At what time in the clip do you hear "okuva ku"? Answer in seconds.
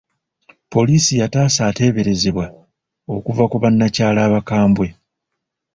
3.15-3.57